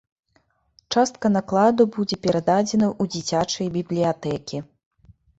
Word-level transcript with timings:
Частка 0.93 1.29
накладу 1.33 1.85
будзе 1.97 2.17
перададзена 2.23 2.87
ў 3.01 3.11
дзіцячыя 3.17 3.67
бібліятэкі. 3.75 4.57